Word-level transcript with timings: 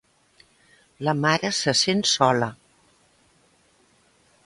La 1.09 1.13
mare 1.19 1.53
se 1.59 1.75
sent 1.83 2.03
sola. 2.15 2.51